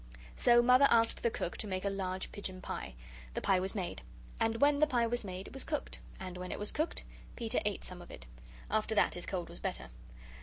[0.35, 2.95] So Mother asked the Cook to make a large pigeon pie.
[3.35, 4.01] The pie was made.
[4.39, 5.99] And when the pie was made, it was cooked.
[6.19, 7.03] And when it was cooked,
[7.35, 8.25] Peter ate some of it.
[8.67, 9.91] After that his cold was better.